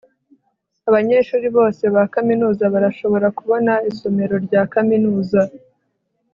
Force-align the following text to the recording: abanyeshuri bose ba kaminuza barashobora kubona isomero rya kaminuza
abanyeshuri 0.89 1.47
bose 1.57 1.83
ba 1.93 2.03
kaminuza 2.13 2.63
barashobora 2.73 3.27
kubona 3.37 3.73
isomero 3.91 4.35
rya 4.45 4.61
kaminuza 4.73 5.41